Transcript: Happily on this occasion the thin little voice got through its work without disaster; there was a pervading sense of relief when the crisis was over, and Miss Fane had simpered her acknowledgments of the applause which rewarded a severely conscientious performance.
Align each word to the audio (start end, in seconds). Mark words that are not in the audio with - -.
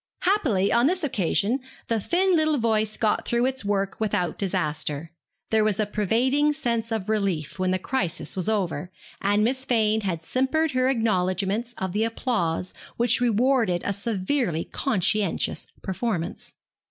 Happily 0.21 0.73
on 0.73 0.87
this 0.87 1.03
occasion 1.03 1.59
the 1.87 1.99
thin 1.99 2.35
little 2.35 2.57
voice 2.57 2.97
got 2.97 3.23
through 3.23 3.45
its 3.45 3.63
work 3.63 3.99
without 3.99 4.35
disaster; 4.39 5.11
there 5.51 5.63
was 5.63 5.79
a 5.79 5.85
pervading 5.85 6.53
sense 6.53 6.91
of 6.91 7.07
relief 7.07 7.59
when 7.59 7.69
the 7.69 7.77
crisis 7.77 8.35
was 8.35 8.49
over, 8.49 8.91
and 9.21 9.43
Miss 9.43 9.63
Fane 9.63 10.01
had 10.01 10.23
simpered 10.23 10.71
her 10.71 10.89
acknowledgments 10.89 11.75
of 11.77 11.91
the 11.93 12.03
applause 12.03 12.73
which 12.97 13.21
rewarded 13.21 13.83
a 13.85 13.93
severely 13.93 14.63
conscientious 14.65 15.67
performance. 15.83 16.55